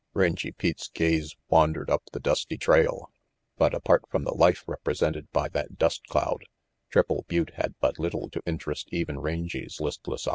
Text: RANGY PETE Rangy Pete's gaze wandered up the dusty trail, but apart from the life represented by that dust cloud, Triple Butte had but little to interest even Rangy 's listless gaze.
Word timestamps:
RANGY 0.15 0.49
PETE 0.49 0.49
Rangy 0.49 0.51
Pete's 0.57 0.87
gaze 0.89 1.35
wandered 1.47 1.91
up 1.91 2.01
the 2.11 2.19
dusty 2.19 2.57
trail, 2.57 3.11
but 3.57 3.75
apart 3.75 4.01
from 4.09 4.23
the 4.23 4.33
life 4.33 4.63
represented 4.65 5.29
by 5.31 5.47
that 5.49 5.77
dust 5.77 6.07
cloud, 6.07 6.45
Triple 6.89 7.23
Butte 7.27 7.51
had 7.53 7.75
but 7.79 7.99
little 7.99 8.27
to 8.31 8.41
interest 8.47 8.89
even 8.91 9.19
Rangy 9.19 9.67
's 9.69 9.79
listless 9.79 10.25
gaze. 10.25 10.29